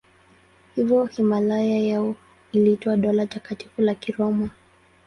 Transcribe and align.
Hivyo 0.75 1.05
himaya 1.05 1.77
yao 1.79 2.15
iliitwa 2.51 2.97
Dola 2.97 3.27
Takatifu 3.27 3.81
la 3.81 3.95
Kiroma. 3.95 4.49